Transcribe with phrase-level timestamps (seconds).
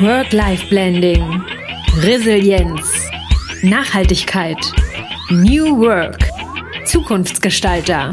[0.00, 1.42] Work-Life-Blending,
[1.98, 2.80] Resilienz,
[3.60, 4.56] Nachhaltigkeit,
[5.28, 6.26] New Work,
[6.86, 8.08] Zukunftsgestalter.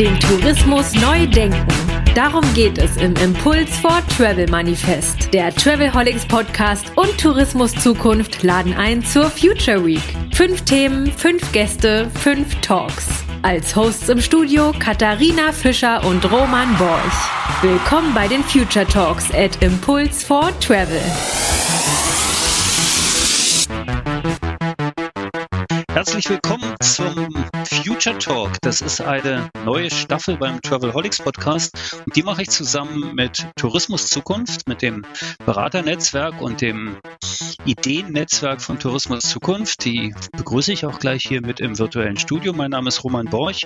[0.00, 1.66] Den Tourismus neu denken.
[2.14, 5.34] Darum geht es im Impuls for Travel Manifest.
[5.34, 10.00] Der Travelholics Podcast und Tourismus Zukunft laden ein zur Future Week.
[10.32, 13.15] Fünf Themen, fünf Gäste, fünf Talks.
[13.46, 17.62] Als Hosts im Studio Katharina Fischer und Roman Borch.
[17.62, 21.00] Willkommen bei den Future Talks at Impulse for Travel.
[25.92, 27.28] Herzlich willkommen zum
[27.64, 28.50] Future Talk.
[28.62, 34.08] Das ist eine neue Staffel beim Travelholics Podcast und die mache ich zusammen mit Tourismus
[34.08, 35.04] Zukunft, mit dem
[35.44, 36.96] Beraternetzwerk und dem
[37.64, 39.84] Ideennetzwerk von Tourismus Zukunft.
[39.84, 42.52] Die begrüße ich auch gleich hier mit im virtuellen Studio.
[42.52, 43.62] Mein Name ist Roman Borch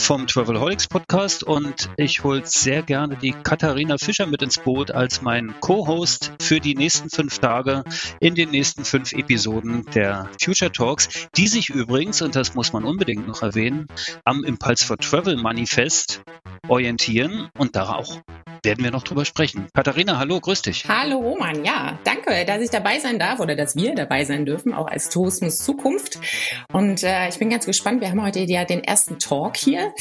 [0.00, 5.22] vom Travelholics Podcast und ich hole sehr gerne die Katharina Fischer mit ins Boot als
[5.22, 7.84] mein Co-Host für die nächsten fünf Tage
[8.20, 12.84] in den nächsten fünf Episoden der Future Talks, die sich übrigens, und das muss man
[12.84, 13.86] unbedingt noch erwähnen,
[14.24, 16.22] am Impulse for Travel Manifest
[16.68, 18.20] orientieren und da auch
[18.64, 19.68] werden wir noch drüber sprechen.
[19.74, 20.84] Katharina, hallo, grüß dich.
[20.88, 24.72] Hallo Roman, ja, danke, dass ich dabei sein darf oder dass wir dabei sein dürfen,
[24.74, 26.18] auch als Tourismus Zukunft.
[26.72, 29.92] Und äh, ich bin ganz gespannt, wir haben heute ja den ersten Talk hier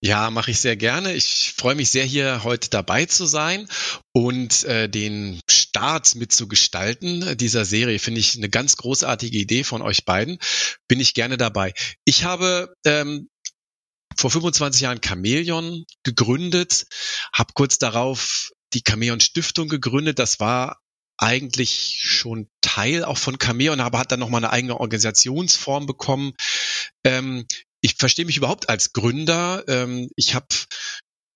[0.00, 1.14] Ja, mache ich sehr gerne.
[1.14, 3.68] Ich freue mich sehr, hier heute dabei zu sein
[4.12, 7.98] und äh, den Start mitzugestalten dieser Serie.
[7.98, 10.38] Finde ich eine ganz großartige Idee von euch beiden.
[10.88, 11.72] Bin ich gerne dabei.
[12.04, 13.28] Ich habe ähm,
[14.16, 16.86] vor 25 Jahren Chameleon gegründet,
[17.32, 20.18] habe kurz darauf die Chameleon Stiftung gegründet.
[20.18, 20.78] Das war
[21.16, 26.32] eigentlich schon Teil auch von Chameleon, aber hat dann nochmal eine eigene Organisationsform bekommen.
[27.04, 27.46] Ähm,
[27.80, 29.64] ich verstehe mich überhaupt als Gründer.
[29.68, 30.46] Ähm, ich habe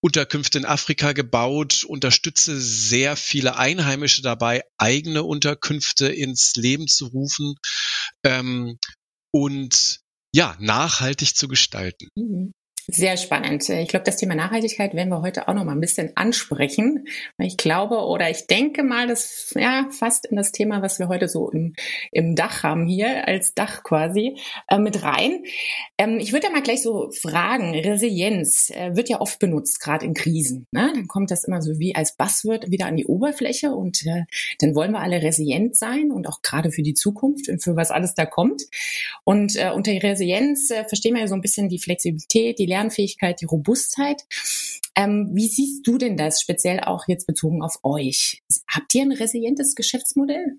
[0.03, 7.55] Unterkünfte in Afrika gebaut, unterstütze sehr viele Einheimische dabei, eigene Unterkünfte ins Leben zu rufen
[8.23, 8.79] ähm,
[9.33, 10.01] und
[10.35, 12.09] ja, nachhaltig zu gestalten.
[12.17, 12.53] Mhm.
[12.87, 13.67] Sehr spannend.
[13.71, 17.07] Ich glaube, das Thema Nachhaltigkeit werden wir heute auch noch mal ein bisschen ansprechen.
[17.39, 21.29] Ich glaube oder ich denke mal, das ja fast in das Thema, was wir heute
[21.29, 21.73] so im,
[22.13, 24.37] im Dach haben hier als Dach quasi
[24.69, 25.45] äh, mit rein.
[25.97, 27.75] Ähm, ich würde ja mal gleich so fragen.
[27.75, 30.67] Resilienz äh, wird ja oft benutzt, gerade in Krisen.
[30.71, 30.93] Ne?
[30.95, 34.25] Dann kommt das immer so wie als Buzzword wieder an die Oberfläche und äh,
[34.59, 37.91] dann wollen wir alle resilient sein und auch gerade für die Zukunft und für was
[37.91, 38.65] alles da kommt.
[39.25, 43.41] Und äh, unter Resilienz äh, verstehen wir ja so ein bisschen die Flexibilität, die Lernfähigkeit,
[43.41, 44.23] die Robustheit.
[44.97, 48.43] Ähm, wie siehst du denn das speziell auch jetzt bezogen auf euch?
[48.69, 50.59] Habt ihr ein resilientes Geschäftsmodell?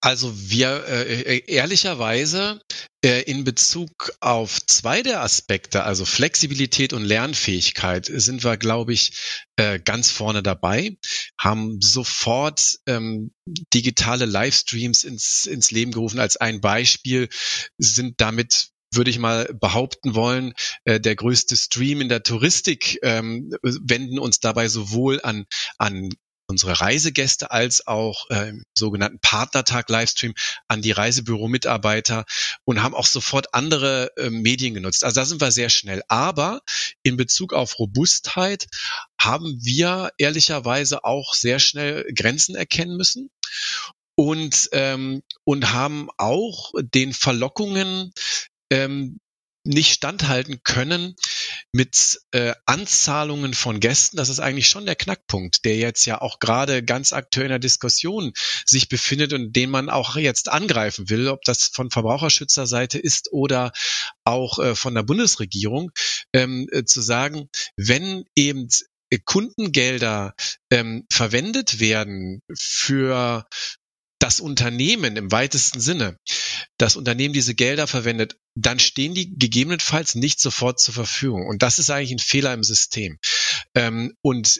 [0.00, 2.60] Also wir äh, äh, ehrlicherweise
[3.04, 9.42] äh, in Bezug auf zwei der Aspekte, also Flexibilität und Lernfähigkeit, sind wir, glaube ich,
[9.56, 10.96] äh, ganz vorne dabei,
[11.40, 13.32] haben sofort ähm,
[13.74, 17.28] digitale Livestreams ins, ins Leben gerufen als ein Beispiel,
[17.78, 20.54] sind damit würde ich mal behaupten wollen,
[20.84, 25.46] äh, der größte Stream in der Touristik, ähm, wenden uns dabei sowohl an,
[25.78, 26.10] an
[26.48, 30.34] unsere Reisegäste als auch äh, sogenannten Partnertag Livestream
[30.68, 32.24] an die Reisebüro-Mitarbeiter
[32.64, 35.04] und haben auch sofort andere äh, Medien genutzt.
[35.04, 36.02] Also da sind wir sehr schnell.
[36.08, 36.60] Aber
[37.02, 38.66] in Bezug auf Robustheit
[39.20, 43.30] haben wir ehrlicherweise auch sehr schnell Grenzen erkennen müssen
[44.14, 48.12] und ähm, und haben auch den Verlockungen
[48.70, 49.18] ähm,
[49.66, 51.16] nicht standhalten können
[51.72, 54.16] mit äh, Anzahlungen von Gästen.
[54.16, 57.58] Das ist eigentlich schon der Knackpunkt, der jetzt ja auch gerade ganz aktuell in der
[57.58, 58.32] Diskussion
[58.64, 63.72] sich befindet und den man auch jetzt angreifen will, ob das von Verbraucherschützerseite ist oder
[64.24, 65.90] auch äh, von der Bundesregierung,
[66.32, 68.68] ähm, äh, zu sagen, wenn eben
[69.24, 70.34] Kundengelder
[70.70, 73.46] ähm, verwendet werden für
[74.26, 76.18] das Unternehmen im weitesten Sinne,
[76.78, 81.46] das Unternehmen diese Gelder verwendet, dann stehen die gegebenenfalls nicht sofort zur Verfügung.
[81.46, 83.20] Und das ist eigentlich ein Fehler im System.
[83.76, 84.58] Ähm, und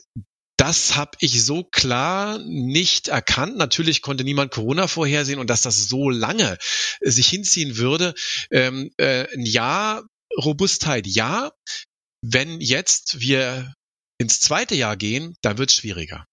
[0.57, 3.57] das habe ich so klar nicht erkannt.
[3.57, 6.59] Natürlich konnte niemand Corona vorhersehen und dass das so lange
[7.01, 8.15] sich hinziehen würde.
[8.53, 10.07] Ähm, äh, ein Jahr
[10.45, 11.51] Robustheit, ja.
[12.23, 13.75] Wenn jetzt wir
[14.19, 16.25] ins zweite Jahr gehen, dann wird es schwieriger.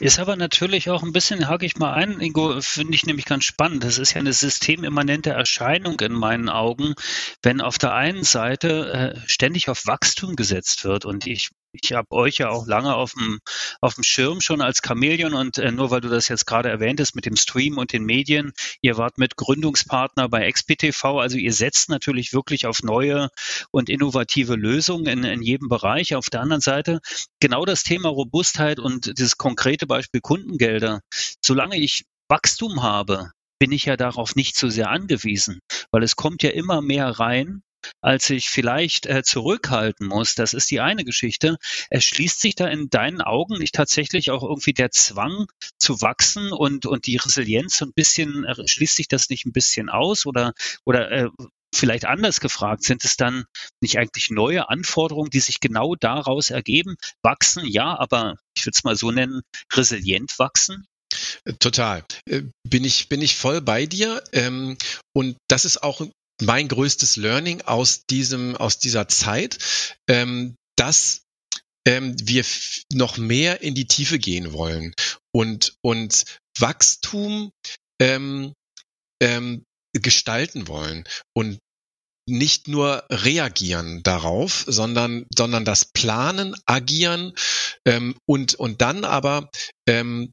[0.00, 3.44] Ist aber natürlich auch ein bisschen, hake ich mal ein, Ingo, finde ich nämlich ganz
[3.44, 3.84] spannend.
[3.84, 6.94] Das ist ja eine systemimmanente Erscheinung in meinen Augen,
[7.42, 11.04] wenn auf der einen Seite äh, ständig auf Wachstum gesetzt wird.
[11.04, 13.40] Und ich ich habe euch ja auch lange auf dem,
[13.80, 17.00] auf dem Schirm schon als Chamäleon und äh, nur weil du das jetzt gerade erwähnt
[17.00, 18.52] hast mit dem Stream und den Medien,
[18.82, 23.30] ihr wart mit Gründungspartner bei XPTV, also ihr setzt natürlich wirklich auf neue
[23.70, 26.14] und innovative Lösungen in, in jedem Bereich.
[26.14, 27.00] Auf der anderen Seite
[27.40, 31.00] genau das Thema Robustheit und das konkrete Beispiel Kundengelder.
[31.44, 35.60] Solange ich Wachstum habe, bin ich ja darauf nicht so sehr angewiesen,
[35.90, 37.62] weil es kommt ja immer mehr rein
[38.00, 40.34] als ich vielleicht äh, zurückhalten muss.
[40.34, 41.56] Das ist die eine Geschichte.
[41.90, 45.46] Es schließt sich da in deinen Augen nicht tatsächlich auch irgendwie der Zwang
[45.78, 49.52] zu wachsen und, und die Resilienz so ein bisschen, äh, schließt sich das nicht ein
[49.52, 50.52] bisschen aus oder,
[50.84, 51.28] oder äh,
[51.74, 53.44] vielleicht anders gefragt, sind es dann
[53.80, 56.96] nicht eigentlich neue Anforderungen, die sich genau daraus ergeben?
[57.22, 59.42] Wachsen, ja, aber ich würde es mal so nennen,
[59.72, 60.86] resilient wachsen?
[61.58, 62.04] Total.
[62.28, 64.22] Äh, bin ich, bin ich voll bei dir.
[64.32, 64.76] Ähm,
[65.14, 66.06] und das ist auch
[66.44, 69.58] mein größtes Learning aus diesem, aus dieser Zeit,
[70.08, 71.22] ähm, dass
[71.86, 72.44] ähm, wir
[72.92, 74.94] noch mehr in die Tiefe gehen wollen.
[75.34, 76.24] Und, und
[76.58, 77.50] Wachstum
[78.00, 78.52] ähm,
[79.20, 81.04] ähm, gestalten wollen.
[81.34, 81.58] Und
[82.28, 87.34] nicht nur reagieren darauf, sondern, sondern das Planen, Agieren
[87.84, 89.50] ähm, und, und dann aber
[89.88, 90.32] ähm,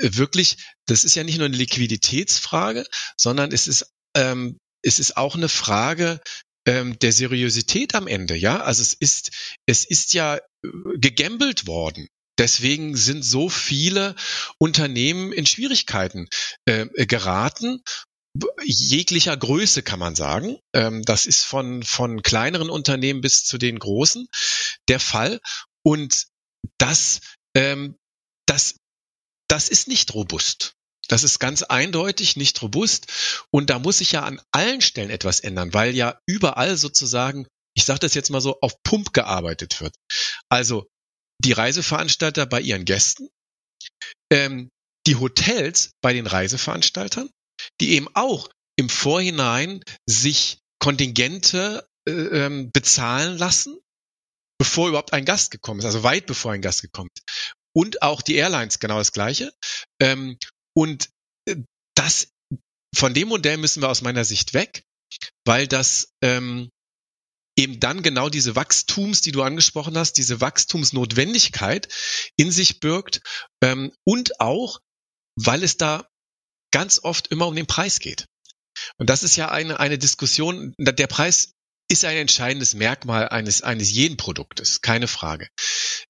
[0.00, 0.56] wirklich,
[0.86, 2.84] das ist ja nicht nur eine Liquiditätsfrage,
[3.16, 3.86] sondern es ist
[4.16, 6.20] ähm, es ist auch eine Frage
[6.66, 8.60] ähm, der Seriosität am Ende, ja.
[8.60, 9.30] Also es ist,
[9.66, 10.40] es ist ja äh,
[10.94, 12.08] gegambelt worden.
[12.38, 14.14] Deswegen sind so viele
[14.58, 16.28] Unternehmen in Schwierigkeiten
[16.64, 17.82] äh, geraten
[18.64, 20.58] jeglicher Größe kann man sagen.
[20.74, 24.26] Ähm, das ist von, von kleineren Unternehmen bis zu den großen
[24.88, 25.40] der Fall.
[25.82, 26.26] Und
[26.78, 27.20] das,
[27.54, 27.96] ähm,
[28.46, 28.76] das,
[29.48, 30.74] das ist nicht robust.
[31.08, 33.06] Das ist ganz eindeutig nicht robust
[33.50, 37.84] und da muss sich ja an allen Stellen etwas ändern, weil ja überall sozusagen, ich
[37.84, 39.94] sage das jetzt mal so, auf Pump gearbeitet wird.
[40.48, 40.86] Also
[41.38, 43.28] die Reiseveranstalter bei ihren Gästen,
[44.32, 44.70] ähm,
[45.06, 47.30] die Hotels bei den Reiseveranstaltern,
[47.80, 53.78] die eben auch im Vorhinein sich Kontingente äh, ähm, bezahlen lassen,
[54.58, 57.54] bevor überhaupt ein Gast gekommen ist, also weit bevor ein Gast gekommen ist.
[57.74, 59.52] Und auch die Airlines genau das Gleiche.
[60.00, 60.38] Ähm,
[60.74, 61.10] und
[61.46, 61.56] äh,
[61.94, 62.28] das,
[62.94, 64.84] von dem Modell müssen wir aus meiner Sicht weg,
[65.44, 66.70] weil das ähm,
[67.56, 71.88] eben dann genau diese Wachstums, die du angesprochen hast, diese Wachstumsnotwendigkeit
[72.36, 73.20] in sich birgt
[73.62, 74.80] ähm, und auch,
[75.36, 76.08] weil es da
[76.72, 78.26] ganz oft immer um den Preis geht.
[78.96, 81.52] Und das ist ja eine, eine Diskussion, der Preis
[81.90, 85.48] ist ein entscheidendes Merkmal eines, eines jeden Produktes, keine Frage.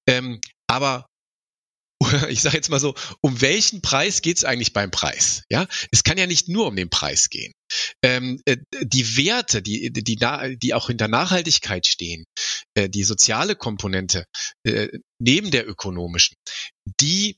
[0.07, 1.07] Ähm, aber
[2.29, 5.43] ich sage jetzt mal so, um welchen Preis geht es eigentlich beim Preis?
[5.49, 7.53] Ja, es kann ja nicht nur um den Preis gehen.
[8.03, 10.19] Ähm, äh, die Werte, die, die,
[10.57, 12.25] die auch hinter Nachhaltigkeit stehen,
[12.75, 14.25] äh, die soziale Komponente
[14.63, 14.89] äh,
[15.19, 16.35] neben der ökonomischen,
[16.99, 17.37] die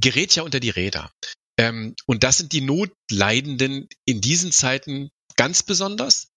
[0.00, 1.10] gerät ja unter die Räder.
[1.58, 6.28] Ähm, und das sind die Notleidenden in diesen Zeiten ganz besonders,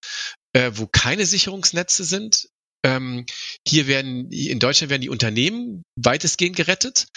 [0.54, 2.48] äh, wo keine Sicherungsnetze sind,
[2.86, 3.26] ähm,
[3.68, 7.08] hier werden, in Deutschland werden die Unternehmen weitestgehend gerettet.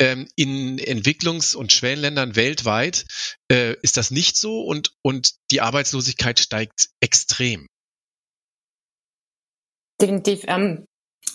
[0.00, 3.06] Ähm, in Entwicklungs- und Schwellenländern weltweit
[3.50, 7.68] äh, ist das nicht so und, und die Arbeitslosigkeit steigt extrem.
[10.02, 10.42] Definitiv.
[10.48, 10.84] Ähm,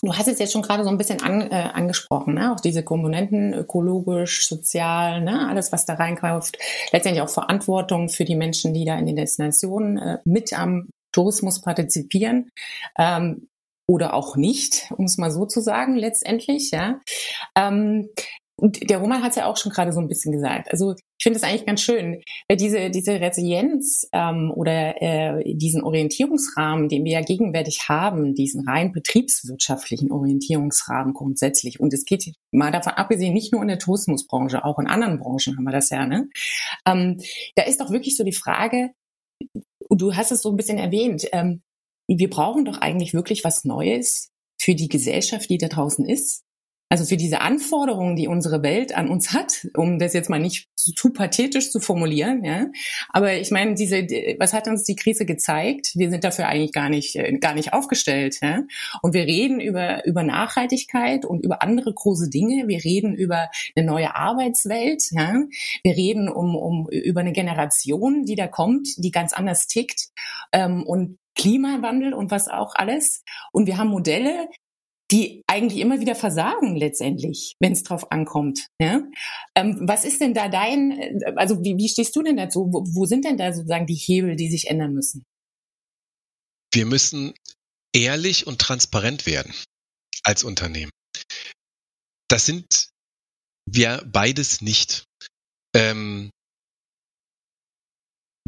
[0.01, 2.51] du hast es jetzt schon gerade so ein bisschen an, äh, angesprochen, ne?
[2.53, 5.47] auch diese Komponenten ökologisch, sozial, ne?
[5.47, 6.57] alles, was da reinkauft.
[6.91, 11.61] Letztendlich auch Verantwortung für die Menschen, die da in den Destinationen äh, mit am Tourismus
[11.61, 12.49] partizipieren.
[12.97, 13.47] Ähm,
[13.89, 17.01] oder auch nicht, um es mal so zu sagen, letztendlich, ja.
[17.57, 18.09] Ähm,
[18.55, 20.69] und der Roman hat es ja auch schon gerade so ein bisschen gesagt.
[20.69, 25.81] Also ich finde es eigentlich ganz schön, weil diese, diese Resilienz ähm, oder äh, diesen
[25.81, 31.79] Orientierungsrahmen, den wir ja gegenwärtig haben, diesen rein betriebswirtschaftlichen Orientierungsrahmen grundsätzlich.
[31.79, 35.57] Und es geht mal davon abgesehen, nicht nur in der Tourismusbranche, auch in anderen Branchen
[35.57, 36.05] haben wir das ja.
[36.05, 36.29] Ne?
[36.85, 37.17] Ähm,
[37.55, 38.91] da ist doch wirklich so die Frage,
[39.89, 41.61] du hast es so ein bisschen erwähnt, ähm,
[42.17, 46.43] wir brauchen doch eigentlich wirklich was Neues für die Gesellschaft, die da draußen ist.
[46.91, 50.69] Also für diese Anforderungen, die unsere Welt an uns hat, um das jetzt mal nicht
[50.75, 52.65] zu pathetisch zu formulieren, ja.
[53.09, 53.97] Aber ich meine, diese,
[54.39, 55.91] was hat uns die Krise gezeigt?
[55.93, 58.63] Wir sind dafür eigentlich gar nicht, äh, gar nicht aufgestellt, ja.
[59.03, 62.67] Und wir reden über, über Nachhaltigkeit und über andere große Dinge.
[62.67, 65.43] Wir reden über eine neue Arbeitswelt, ja.
[65.83, 70.09] Wir reden um, um, über eine Generation, die da kommt, die ganz anders tickt.
[70.51, 73.23] Ähm, und Klimawandel und was auch alles.
[73.51, 74.49] Und wir haben Modelle,
[75.11, 78.67] die eigentlich immer wieder versagen letztendlich, wenn es drauf ankommt.
[78.79, 79.01] Ja?
[79.55, 82.69] Ähm, was ist denn da dein, äh, also wie, wie stehst du denn dazu?
[82.71, 85.23] Wo, wo sind denn da sozusagen die Hebel, die sich ändern müssen?
[86.71, 87.33] Wir müssen
[87.93, 89.53] ehrlich und transparent werden
[90.23, 90.91] als Unternehmen.
[92.27, 92.89] Das sind
[93.65, 95.05] wir beides nicht.
[95.75, 96.29] Ähm,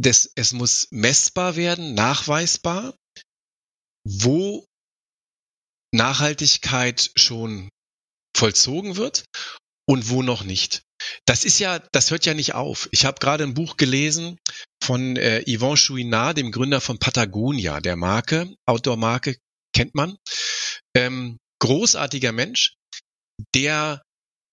[0.00, 2.94] das, es muss messbar werden, nachweisbar,
[4.04, 4.64] wo
[5.92, 7.68] Nachhaltigkeit schon
[8.36, 9.24] vollzogen wird
[9.86, 10.82] und wo noch nicht.
[11.26, 12.88] Das ist ja, das hört ja nicht auf.
[12.92, 14.38] Ich habe gerade ein Buch gelesen
[14.82, 19.36] von äh, Yvon Chouinard, dem Gründer von Patagonia, der Marke, Outdoor-Marke,
[19.74, 20.16] kennt man.
[20.96, 22.74] Ähm, großartiger Mensch,
[23.54, 24.02] der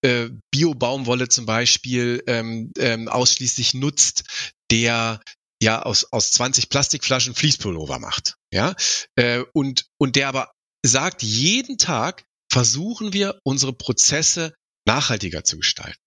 [0.02, 4.24] äh, Bio-Baumwolle zum Beispiel ähm, ähm, ausschließlich nutzt,
[4.70, 5.20] der
[5.62, 8.34] ja aus, aus 20 Plastikflaschen Fließpullover macht.
[8.52, 8.74] Ja,
[9.16, 10.52] äh, und, und der aber
[10.84, 14.54] sagt, jeden Tag versuchen wir unsere Prozesse
[14.86, 16.00] nachhaltiger zu gestalten.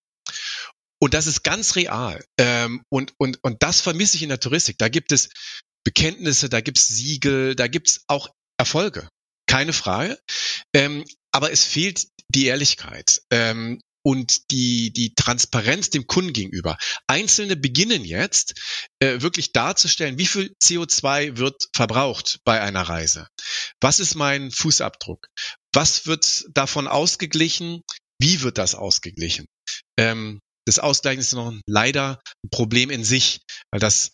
[1.00, 2.24] Und das ist ganz real.
[2.38, 4.78] Ähm, und, und, und das vermisse ich in der Touristik.
[4.78, 5.30] Da gibt es
[5.84, 9.10] Bekenntnisse, da gibt es Siegel, da gibt es auch Erfolge.
[9.48, 10.18] Keine Frage.
[10.74, 13.22] Ähm, aber es fehlt die Ehrlichkeit.
[13.32, 16.78] Ähm, und die, die Transparenz dem Kunden gegenüber.
[17.08, 18.54] Einzelne beginnen jetzt
[19.00, 23.28] äh, wirklich darzustellen, wie viel CO2 wird verbraucht bei einer Reise.
[23.82, 25.28] Was ist mein Fußabdruck?
[25.74, 27.82] Was wird davon ausgeglichen?
[28.20, 29.46] Wie wird das ausgeglichen?
[29.98, 33.42] Ähm, das Ausgleichen ist noch leider ein Problem in sich,
[33.72, 34.12] weil das,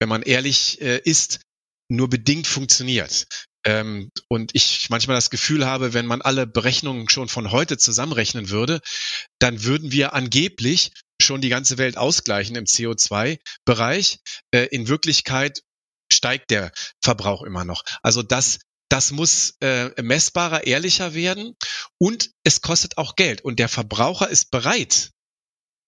[0.00, 1.40] wenn man ehrlich äh, ist,
[1.88, 3.26] nur bedingt funktioniert.
[3.66, 8.48] Ähm, und ich manchmal das Gefühl habe, wenn man alle Berechnungen schon von heute zusammenrechnen
[8.48, 8.80] würde,
[9.40, 14.20] dann würden wir angeblich schon die ganze Welt ausgleichen im CO2-Bereich.
[14.52, 15.62] Äh, in Wirklichkeit
[16.12, 16.70] steigt der
[17.02, 17.82] Verbrauch immer noch.
[18.02, 21.56] Also das das muss äh, messbarer, ehrlicher werden
[21.98, 23.40] und es kostet auch Geld.
[23.40, 25.10] Und der Verbraucher ist bereit,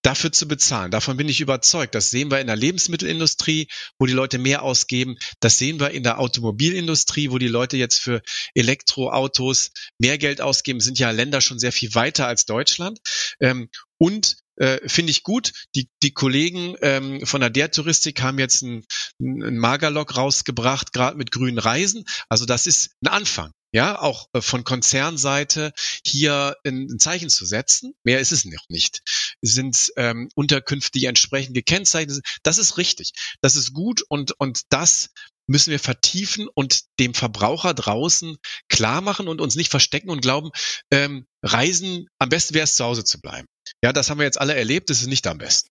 [0.09, 0.91] dafür zu bezahlen.
[0.91, 1.95] Davon bin ich überzeugt.
[1.95, 5.17] Das sehen wir in der Lebensmittelindustrie, wo die Leute mehr ausgeben.
[5.41, 8.23] Das sehen wir in der Automobilindustrie, wo die Leute jetzt für
[8.55, 10.81] Elektroautos mehr Geld ausgeben.
[10.81, 12.99] Sind ja Länder schon sehr viel weiter als Deutschland.
[13.38, 15.53] Ähm, und äh, finde ich gut.
[15.75, 18.87] Die, die Kollegen ähm, von der Der Touristik haben jetzt ein,
[19.21, 22.05] ein Magerlog rausgebracht, gerade mit grünen Reisen.
[22.31, 25.73] Also das ist ein Anfang ja, auch äh, von Konzernseite
[26.05, 27.95] hier ein, Zeichen zu setzen.
[28.03, 29.03] Mehr ist es noch nicht.
[29.43, 32.27] Sind ähm, Unterkünfte, die entsprechend gekennzeichnet sind.
[32.43, 33.13] Das ist richtig.
[33.41, 35.11] Das ist gut und, und das
[35.47, 38.37] müssen wir vertiefen und dem Verbraucher draußen
[38.69, 40.51] klar machen und uns nicht verstecken und glauben,
[40.91, 43.47] ähm, Reisen, am besten wäre es zu Hause zu bleiben.
[43.83, 45.71] Ja, das haben wir jetzt alle erlebt, das ist nicht am besten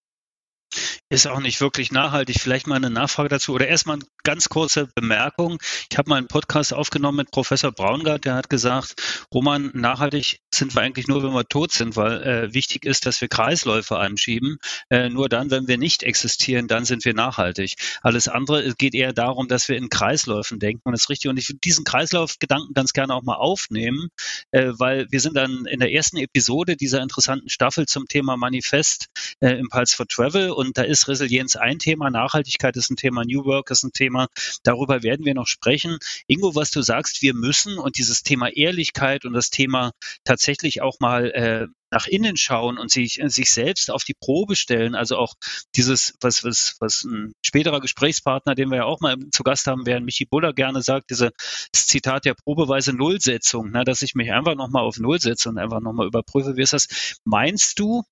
[1.09, 2.39] ist auch nicht wirklich nachhaltig.
[2.39, 5.57] Vielleicht mal eine Nachfrage dazu oder erstmal eine ganz kurze Bemerkung.
[5.89, 10.75] Ich habe mal einen Podcast aufgenommen mit Professor Braungart, der hat gesagt, Roman, nachhaltig sind
[10.75, 14.57] wir eigentlich nur, wenn wir tot sind, weil äh, wichtig ist, dass wir Kreisläufe anschieben.
[14.89, 17.75] Äh, nur dann, wenn wir nicht existieren, dann sind wir nachhaltig.
[18.01, 21.29] Alles andere geht eher darum, dass wir in Kreisläufen denken und das ist richtig.
[21.29, 24.09] Und ich würde diesen Kreislaufgedanken ganz gerne auch mal aufnehmen,
[24.51, 29.05] äh, weil wir sind dann in der ersten Episode dieser interessanten Staffel zum Thema Manifest
[29.39, 33.23] äh, im Pulse for Travel und da ist Resilienz ein Thema, Nachhaltigkeit ist ein Thema,
[33.23, 34.27] New Work ist ein Thema.
[34.63, 35.99] Darüber werden wir noch sprechen.
[36.25, 39.91] Ingo, was du sagst, wir müssen und dieses Thema Ehrlichkeit und das Thema
[40.23, 44.95] tatsächlich auch mal äh, nach innen schauen und sich, sich selbst auf die Probe stellen.
[44.95, 45.35] Also auch
[45.75, 49.85] dieses, was, was, was ein späterer Gesprächspartner, den wir ja auch mal zu Gast haben
[49.85, 51.29] werden, Michi Buller gerne sagt, dieses
[51.71, 55.81] Zitat der probeweise Nullsetzung, ne, dass ich mich einfach nochmal auf Null setze und einfach
[55.81, 57.19] nochmal überprüfe, wie ist das?
[57.23, 58.03] Meinst du,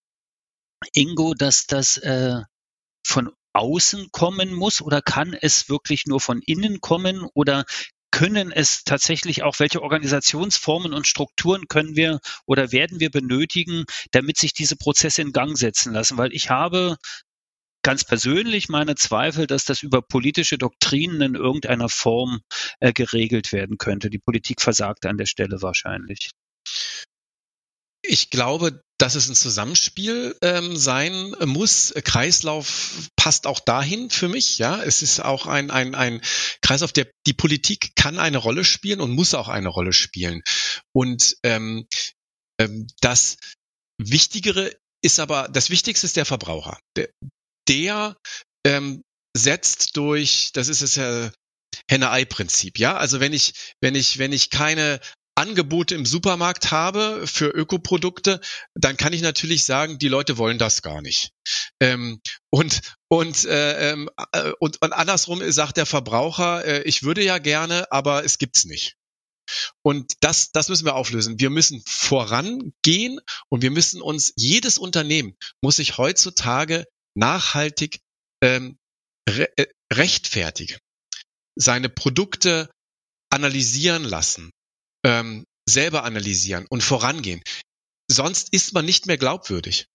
[0.93, 2.41] Ingo, dass das äh,
[3.05, 7.65] von außen kommen muss oder kann es wirklich nur von innen kommen oder
[8.11, 14.37] können es tatsächlich auch, welche Organisationsformen und Strukturen können wir oder werden wir benötigen, damit
[14.37, 16.17] sich diese Prozesse in Gang setzen lassen?
[16.17, 16.95] Weil ich habe
[17.83, 22.39] ganz persönlich meine Zweifel, dass das über politische Doktrinen in irgendeiner Form
[22.79, 24.09] äh, geregelt werden könnte.
[24.09, 26.31] Die Politik versagt an der Stelle wahrscheinlich.
[28.07, 31.93] Ich glaube, dass es ein Zusammenspiel ähm, sein muss.
[32.03, 34.57] Kreislauf passt auch dahin für mich.
[34.57, 36.21] Ja, es ist auch ein ein ein
[36.61, 40.41] Kreislauf, der die Politik kann eine Rolle spielen und muss auch eine Rolle spielen.
[40.93, 41.87] Und ähm,
[42.59, 43.37] Ähm, das
[43.97, 44.71] Wichtigere
[45.03, 46.79] ist aber, das Wichtigste ist der Verbraucher.
[46.95, 47.09] Der,
[47.67, 48.17] der
[48.65, 49.03] ähm,
[49.35, 51.31] setzt durch, das ist es ja
[51.89, 52.97] Henne-Ei-Prinzip, ja.
[52.97, 54.99] Also wenn ich, wenn ich, wenn ich keine
[55.35, 58.39] Angebote im Supermarkt habe für Ökoprodukte,
[58.73, 61.31] dann kann ich natürlich sagen, die Leute wollen das gar nicht.
[61.81, 67.23] Ähm, und, und, äh, ähm, äh, und, und andersrum sagt der Verbraucher, äh, ich würde
[67.23, 68.95] ja gerne, aber es gibt's nicht.
[69.83, 71.39] Und das, das müssen wir auflösen.
[71.39, 77.99] Wir müssen vorangehen und wir müssen uns, jedes Unternehmen muss sich heutzutage nachhaltig
[78.41, 78.77] ähm,
[79.29, 80.77] re äh, rechtfertigen,
[81.55, 82.69] seine Produkte
[83.29, 84.51] analysieren lassen,
[85.05, 87.41] ähm, selber analysieren und vorangehen.
[88.11, 89.87] Sonst ist man nicht mehr glaubwürdig.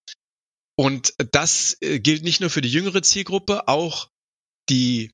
[0.76, 4.08] Und das äh, gilt nicht nur für die jüngere Zielgruppe, auch
[4.68, 5.10] die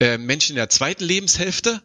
[0.00, 1.82] äh, Menschen in der zweiten Lebenshälfte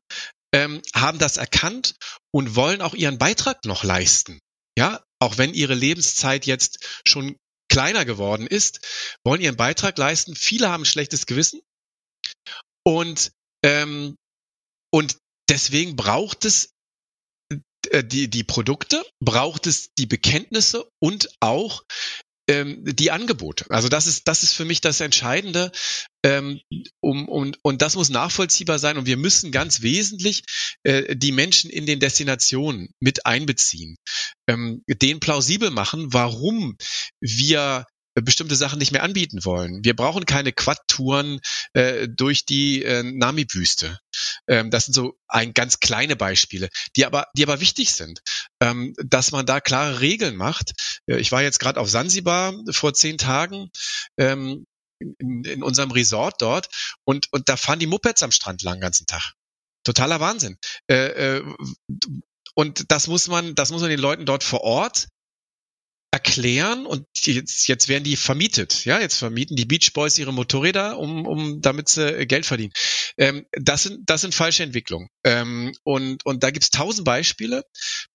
[0.53, 1.95] ähm, haben das erkannt
[2.31, 4.39] und wollen auch ihren Beitrag noch leisten.
[4.77, 7.38] Ja, auch wenn ihre Lebenszeit jetzt schon
[7.69, 8.79] kleiner geworden ist,
[9.25, 10.35] wollen ihren Beitrag leisten.
[10.35, 11.62] Viele haben ein schlechtes Gewissen
[12.85, 13.31] und
[13.63, 14.15] ähm,
[14.93, 15.17] und
[15.50, 16.69] deswegen braucht es
[18.04, 21.84] die, die Produkte, braucht es die Bekenntnisse und auch
[22.48, 23.65] ähm, die Angebote.
[23.70, 25.72] Also das ist, das ist für mich das Entscheidende.
[26.24, 26.60] Ähm,
[27.01, 28.98] um, um, und das muss nachvollziehbar sein.
[28.98, 30.44] Und wir müssen ganz wesentlich
[30.84, 33.96] äh, die Menschen in den Destinationen mit einbeziehen,
[34.48, 36.77] ähm, den plausibel machen, warum
[37.20, 37.86] wir
[38.22, 39.84] bestimmte Sachen nicht mehr anbieten wollen.
[39.84, 41.39] Wir brauchen keine Quad-Touren
[41.74, 44.00] äh, durch die äh, Namib-Wüste.
[44.48, 48.22] Ähm, das sind so ein ganz kleine Beispiele, die aber, die aber wichtig sind,
[48.62, 50.74] ähm, dass man da klare Regeln macht.
[51.07, 53.69] Äh, ich war jetzt gerade auf Sansibar vor zehn Tagen.
[54.17, 54.65] Ähm,
[55.00, 56.69] in, in unserem Resort dort
[57.03, 59.34] und, und da fahren die Mopeds am Strand lang den ganzen Tag.
[59.84, 60.57] Totaler Wahnsinn.
[60.88, 61.55] Äh, äh,
[62.55, 65.10] und das muss man, das muss man den Leuten dort vor Ort
[66.15, 68.86] erklären und jetzt, jetzt werden die vermietet.
[68.86, 72.72] Ja, jetzt vermieten die Beach Boys ihre Motorräder, um, um damit sie äh, Geld verdienen.
[73.17, 75.10] Ähm, das sind das sind falsche Entwicklungen.
[75.25, 77.65] Ähm, und und da gibt's tausend Beispiele.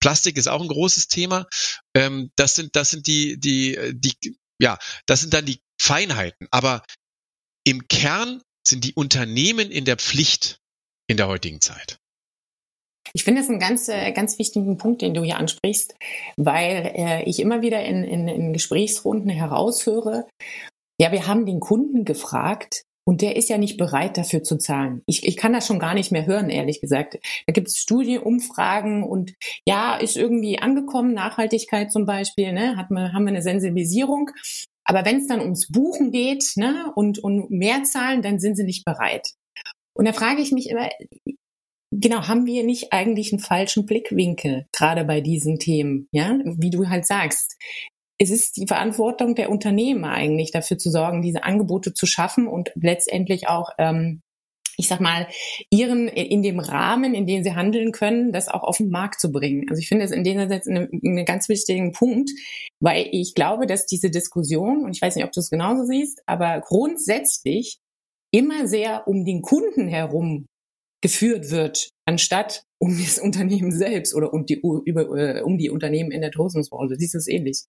[0.01, 1.47] Plastik ist auch ein großes Thema.
[1.95, 6.49] Ähm, das sind das sind die die die ja das sind dann die Feinheiten.
[6.51, 6.83] Aber
[7.65, 10.59] im Kern sind die Unternehmen in der Pflicht
[11.07, 12.00] in der heutigen Zeit.
[13.13, 15.95] Ich finde es einen ganz, äh, ganz wichtigen Punkt, den du hier ansprichst,
[16.37, 20.27] weil äh, ich immer wieder in, in, in Gesprächsrunden heraushöre,
[21.01, 25.03] ja, wir haben den Kunden gefragt, und der ist ja nicht bereit, dafür zu zahlen.
[25.07, 27.19] Ich, ich kann das schon gar nicht mehr hören, ehrlich gesagt.
[27.47, 29.35] Da gibt es Studien, Umfragen und
[29.67, 34.31] ja, ist irgendwie angekommen, Nachhaltigkeit zum Beispiel, ne, hat man, haben wir eine Sensibilisierung.
[34.85, 38.65] Aber wenn es dann ums Buchen geht ne, und, und mehr zahlen, dann sind sie
[38.65, 39.33] nicht bereit.
[39.93, 40.89] Und da frage ich mich immer,
[41.93, 46.89] Genau, haben wir nicht eigentlich einen falschen Blickwinkel, gerade bei diesen Themen, ja, wie du
[46.89, 47.57] halt sagst.
[48.19, 52.71] Es ist die Verantwortung der Unternehmen eigentlich dafür zu sorgen, diese Angebote zu schaffen und
[52.77, 54.21] letztendlich auch, ähm,
[54.77, 55.27] ich sag mal,
[55.71, 59.33] ihren in dem Rahmen, in dem sie handeln können, das auch auf den Markt zu
[59.33, 59.67] bringen.
[59.69, 62.31] Also ich finde es in dem Sinne einen, einen ganz wichtigen Punkt,
[62.81, 66.23] weil ich glaube, dass diese Diskussion, und ich weiß nicht, ob du es genauso siehst,
[66.27, 67.79] aber grundsätzlich
[68.33, 70.47] immer sehr um den Kunden herum
[71.01, 76.11] geführt wird, anstatt um das Unternehmen selbst oder um die, über, äh, um die Unternehmen
[76.11, 76.97] in der Tourismusbranche.
[76.97, 77.65] Siehst du es ähnlich?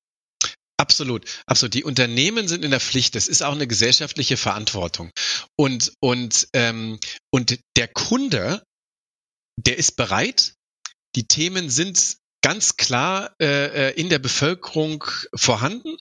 [0.77, 1.75] Absolut, absolut.
[1.75, 3.13] Die Unternehmen sind in der Pflicht.
[3.13, 5.11] Das ist auch eine gesellschaftliche Verantwortung.
[5.55, 8.63] Und und ähm, und der Kunde,
[9.57, 10.55] der ist bereit.
[11.15, 15.03] Die Themen sind ganz klar äh, äh in der Bevölkerung
[15.35, 15.97] vorhanden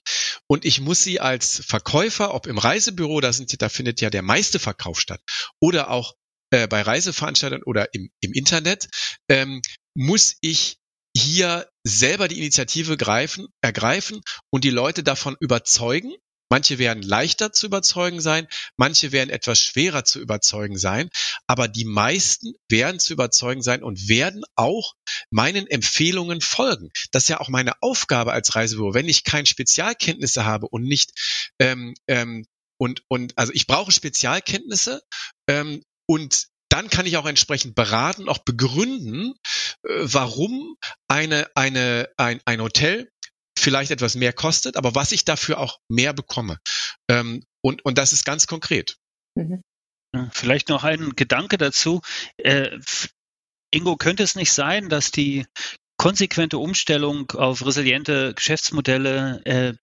[0.47, 4.21] und ich muss sie als Verkäufer, ob im Reisebüro, da, sind, da findet ja der
[4.21, 5.21] meiste Verkauf statt,
[5.61, 6.15] oder auch
[6.51, 8.87] äh, bei Reiseveranstaltern oder im, im Internet,
[9.29, 9.61] ähm,
[9.95, 10.77] muss ich
[11.15, 16.13] hier selber die Initiative greifen, ergreifen und die Leute davon überzeugen.
[16.49, 21.09] Manche werden leichter zu überzeugen sein, manche werden etwas schwerer zu überzeugen sein,
[21.47, 24.95] aber die meisten werden zu überzeugen sein und werden auch
[25.29, 26.89] meinen Empfehlungen folgen.
[27.11, 28.93] Das ist ja auch meine Aufgabe als Reisebüro.
[28.93, 31.11] Wenn ich keine Spezialkenntnisse habe und nicht
[31.57, 32.45] ähm, ähm,
[32.77, 35.03] und und also ich brauche Spezialkenntnisse
[35.47, 35.81] ähm,
[36.11, 39.33] und dann kann ich auch entsprechend beraten, auch begründen,
[39.83, 40.75] äh, warum
[41.07, 43.09] eine, eine, ein, ein Hotel
[43.57, 46.57] vielleicht etwas mehr kostet, aber was ich dafür auch mehr bekomme.
[47.09, 48.97] Ähm, und, und das ist ganz konkret.
[49.35, 49.61] Mhm.
[50.33, 52.01] Vielleicht noch ein Gedanke dazu.
[52.35, 52.77] Äh,
[53.73, 55.45] Ingo, könnte es nicht sein, dass die
[55.95, 59.73] konsequente Umstellung auf resiliente Geschäftsmodelle äh,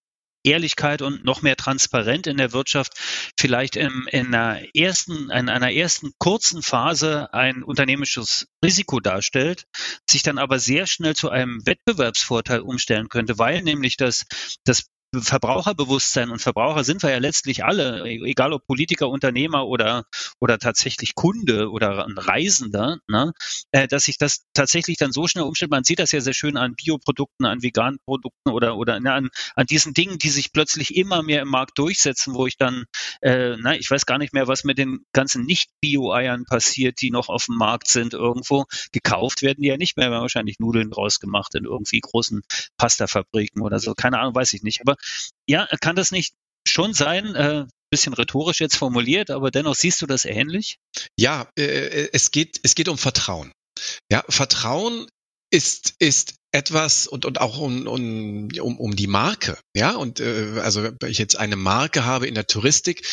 [0.45, 2.93] Ehrlichkeit und noch mehr transparent in der Wirtschaft
[3.39, 9.65] vielleicht in, in, einer ersten, in einer ersten kurzen Phase ein unternehmisches Risiko darstellt,
[10.09, 14.27] sich dann aber sehr schnell zu einem Wettbewerbsvorteil umstellen könnte, weil nämlich das,
[14.65, 20.05] das Verbraucherbewusstsein und Verbraucher sind wir ja letztlich alle, egal ob Politiker, Unternehmer oder,
[20.39, 23.33] oder tatsächlich Kunde oder ein Reisender, ne,
[23.73, 25.71] äh, dass sich das tatsächlich dann so schnell umstellt.
[25.71, 29.29] Man sieht das ja sehr schön an Bioprodukten, an veganen Produkten oder, oder ne, an,
[29.55, 32.85] an diesen Dingen, die sich plötzlich immer mehr im Markt durchsetzen, wo ich dann,
[33.23, 37.31] äh, na, ich weiß gar nicht mehr, was mit den ganzen Nicht-Bio-Eiern passiert, die noch
[37.31, 38.67] auf dem Markt sind irgendwo.
[38.93, 42.43] Gekauft werden die ja nicht mehr, werden wahrscheinlich Nudeln draus gemacht in irgendwie großen
[42.77, 43.95] Pastafabriken oder so.
[43.95, 44.83] Keine Ahnung, weiß ich nicht.
[44.83, 44.98] Aber
[45.47, 46.35] ja, kann das nicht
[46.67, 50.79] schon sein, äh, bisschen rhetorisch jetzt formuliert, aber dennoch siehst du das ähnlich?
[51.19, 53.53] Ja, äh, äh, es geht, es geht um Vertrauen.
[54.11, 55.07] Ja, Vertrauen
[55.51, 59.59] ist, ist etwas und, und auch um, um, um, die Marke.
[59.75, 63.07] Ja, und äh, also wenn ich jetzt eine Marke habe in der Touristik,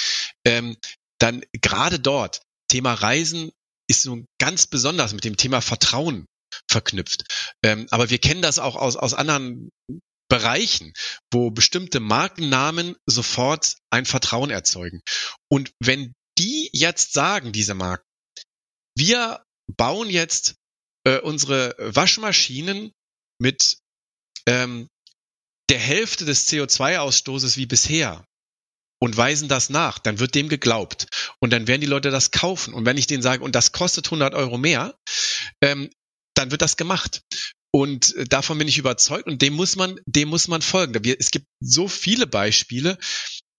[0.45, 0.75] ähm,
[1.19, 3.51] dann gerade dort, Thema Reisen
[3.87, 6.25] ist so ganz besonders mit dem Thema Vertrauen
[6.69, 7.23] verknüpft.
[7.63, 9.69] Ähm, aber wir kennen das auch aus, aus anderen
[10.27, 10.93] Bereichen,
[11.31, 15.01] wo bestimmte Markennamen sofort ein Vertrauen erzeugen.
[15.49, 18.05] Und wenn die jetzt sagen, diese Marken,
[18.97, 20.55] wir bauen jetzt
[21.05, 22.91] äh, unsere Waschmaschinen
[23.39, 23.77] mit
[24.47, 24.87] ähm,
[25.69, 28.25] der Hälfte des CO2-Ausstoßes wie bisher
[29.01, 31.07] und weisen das nach, dann wird dem geglaubt
[31.39, 32.73] und dann werden die Leute das kaufen.
[32.73, 34.97] Und wenn ich denen sage, und das kostet 100 Euro mehr,
[35.61, 35.89] ähm,
[36.35, 37.21] dann wird das gemacht.
[37.75, 40.93] Und äh, davon bin ich überzeugt und dem muss man, dem muss man folgen.
[41.19, 42.97] Es gibt so viele Beispiele,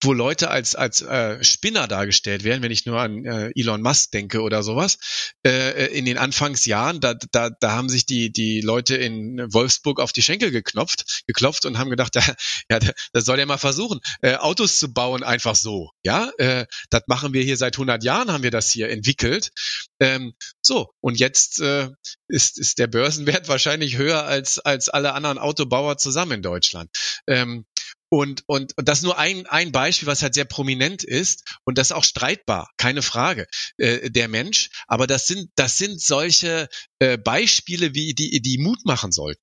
[0.01, 4.11] wo Leute als als äh, Spinner dargestellt werden, wenn ich nur an äh, Elon Musk
[4.11, 4.97] denke oder sowas.
[5.45, 10.13] Äh, in den Anfangsjahren, da, da, da haben sich die die Leute in Wolfsburg auf
[10.13, 12.15] die Schenkel geknopft, geklopft und haben gedacht,
[12.69, 12.79] ja,
[13.13, 15.91] das soll er mal versuchen, äh, Autos zu bauen einfach so.
[16.03, 19.51] Ja, äh, das machen wir hier seit 100 Jahren, haben wir das hier entwickelt.
[19.99, 21.89] Ähm, so und jetzt äh,
[22.27, 26.91] ist ist der Börsenwert wahrscheinlich höher als als alle anderen Autobauer zusammen in Deutschland.
[27.25, 27.65] Ähm,
[28.09, 31.57] und, und, und das nur ein, ein Beispiel, was halt sehr prominent ist.
[31.65, 34.69] Und das ist auch streitbar, keine Frage, äh, der Mensch.
[34.87, 39.41] Aber das sind, das sind solche äh, Beispiele, wie die, die Mut machen sollten.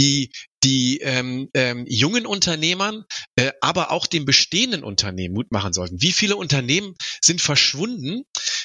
[0.00, 0.32] Die,
[0.64, 3.04] die ähm, ähm, jungen Unternehmern,
[3.36, 6.02] äh, aber auch den bestehenden Unternehmen Mut machen sollten.
[6.02, 8.24] Wie viele Unternehmen sind verschwunden,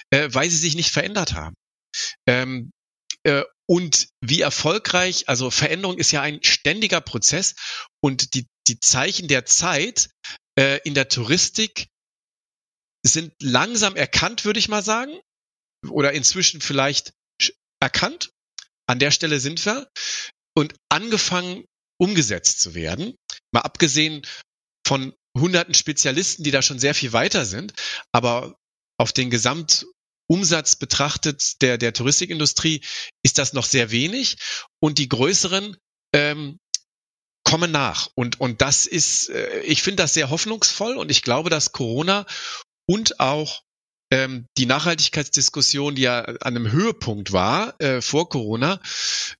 [0.09, 1.55] äh, weil sie sich nicht verändert haben?
[2.25, 2.71] Ähm,
[3.23, 7.53] äh, und wie erfolgreich, also Veränderung ist ja ein ständiger Prozess
[8.01, 10.09] und die, die Zeichen der Zeit
[10.57, 11.87] äh, in der Touristik
[13.05, 15.19] sind langsam erkannt, würde ich mal sagen,
[15.87, 17.13] oder inzwischen vielleicht
[17.81, 18.31] erkannt.
[18.87, 19.89] An der Stelle sind wir
[20.57, 21.65] und angefangen
[21.99, 23.15] umgesetzt zu werden.
[23.51, 24.25] Mal abgesehen
[24.85, 27.73] von hunderten Spezialisten, die da schon sehr viel weiter sind,
[28.11, 28.57] aber
[28.97, 29.85] auf den Gesamt
[30.27, 32.81] Umsatz betrachtet der, der Touristikindustrie
[33.23, 34.37] ist das noch sehr wenig
[34.79, 35.75] und die größeren
[36.13, 36.59] ähm,
[37.49, 38.09] kommen nach.
[38.13, 42.25] Und, und das ist, äh, ich finde das sehr hoffnungsvoll und ich glaube, dass Corona
[42.85, 43.63] und auch
[44.11, 48.79] ähm, die Nachhaltigkeitsdiskussion, die ja an einem Höhepunkt war äh, vor Corona,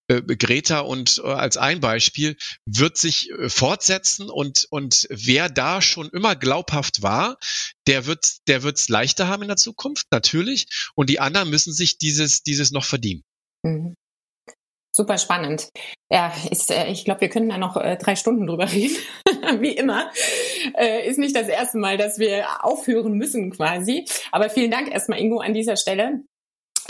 [0.08, 5.82] äh, Greta und äh, als ein Beispiel, wird sich äh, fortsetzen und und wer da
[5.82, 7.38] schon immer glaubhaft war,
[7.88, 11.98] der wird der wird's leichter haben in der Zukunft natürlich und die anderen müssen sich
[11.98, 13.24] dieses dieses noch verdienen.
[13.64, 13.96] Mhm.
[15.00, 15.70] Super spannend.
[16.12, 18.98] Ja, ist, äh, ich glaube, wir können da noch äh, drei Stunden drüber reden.
[19.62, 20.12] Wie immer.
[20.78, 24.04] Äh, ist nicht das erste Mal, dass wir aufhören müssen quasi.
[24.34, 26.24] Aber vielen Dank erstmal, Ingo, an dieser Stelle.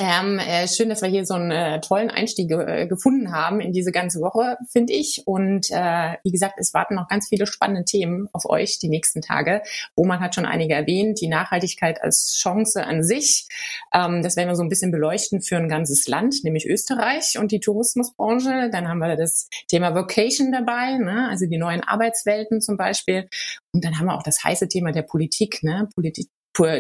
[0.01, 3.73] Ähm, äh, schön, dass wir hier so einen äh, tollen Einstieg äh, gefunden haben in
[3.73, 5.23] diese ganze Woche, finde ich.
[5.25, 9.21] Und äh, wie gesagt, es warten noch ganz viele spannende Themen auf euch die nächsten
[9.21, 9.61] Tage.
[9.97, 13.49] Roman hat schon einige erwähnt, die Nachhaltigkeit als Chance an sich.
[13.93, 17.51] Ähm, das werden wir so ein bisschen beleuchten für ein ganzes Land, nämlich Österreich und
[17.51, 18.69] die Tourismusbranche.
[18.71, 21.27] Dann haben wir das Thema Vocation dabei, ne?
[21.29, 23.27] also die neuen Arbeitswelten zum Beispiel.
[23.73, 25.89] Und dann haben wir auch das heiße Thema der Politik, ne?
[25.93, 26.29] Politik,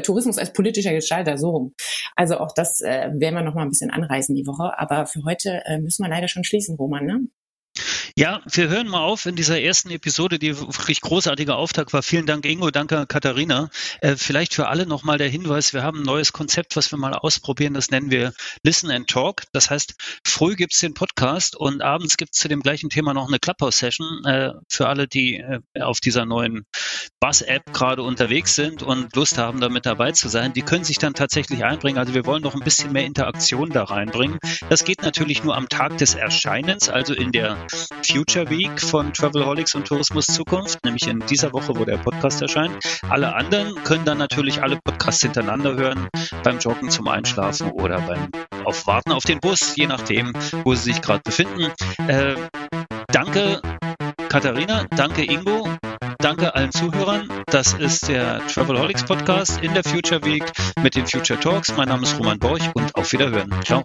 [0.01, 1.73] Tourismus als politischer Gestalter, so rum.
[2.15, 4.77] Also auch das äh, werden wir noch mal ein bisschen anreißen die Woche.
[4.77, 7.05] Aber für heute äh, müssen wir leider schon schließen, Roman.
[7.05, 7.19] Ne?
[8.19, 12.03] Ja, wir hören mal auf in dieser ersten Episode, die wirklich großartiger Auftakt war.
[12.03, 13.69] Vielen Dank, Ingo, danke, Katharina.
[14.01, 17.13] Äh, vielleicht für alle nochmal der Hinweis, wir haben ein neues Konzept, was wir mal
[17.13, 19.43] ausprobieren, das nennen wir Listen and Talk.
[19.53, 19.95] Das heißt,
[20.27, 24.51] früh gibt's den Podcast und abends gibt's zu dem gleichen Thema noch eine Clubhouse-Session äh,
[24.67, 26.65] für alle, die äh, auf dieser neuen
[27.21, 30.51] Buzz-App gerade unterwegs sind und Lust haben, da mit dabei zu sein.
[30.51, 31.97] Die können sich dann tatsächlich einbringen.
[31.97, 34.39] Also wir wollen noch ein bisschen mehr Interaktion da reinbringen.
[34.67, 37.65] Das geht natürlich nur am Tag des Erscheinens, also in der
[38.11, 42.75] Future Week von Travelholics und Tourismus Zukunft, nämlich in dieser Woche, wo der Podcast erscheint.
[43.07, 46.07] Alle anderen können dann natürlich alle Podcasts hintereinander hören,
[46.43, 48.29] beim Joggen zum Einschlafen oder beim
[48.65, 51.71] Aufwarten auf den Bus, je nachdem, wo sie sich gerade befinden.
[52.07, 52.35] Äh,
[53.07, 53.61] danke
[54.29, 55.67] Katharina, danke Ingo,
[56.19, 57.29] danke allen Zuhörern.
[57.47, 60.45] Das ist der Travelholics Podcast in der Future Week
[60.81, 61.75] mit den Future Talks.
[61.75, 63.53] Mein Name ist Roman Borch und auf Wiederhören.
[63.63, 63.83] Ciao.